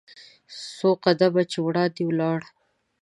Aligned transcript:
څو 0.77 0.89
قدمه 1.03 1.43
چې 1.51 1.59
وړاندې 1.67 2.01
ولاړ. 2.05 2.39